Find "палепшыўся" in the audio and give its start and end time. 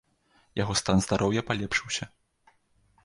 1.49-2.05